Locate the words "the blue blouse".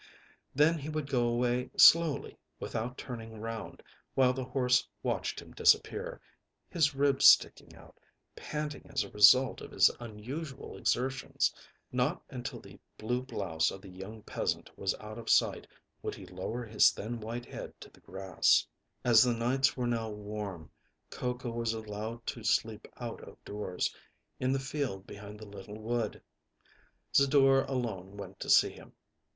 12.59-13.69